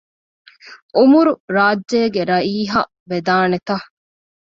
އުމަރު 0.95 1.33
ރާއްޖޭގެ 1.55 2.21
ރައީހަށް 2.31 2.93
ވެދާނެތަ؟ 3.09 3.75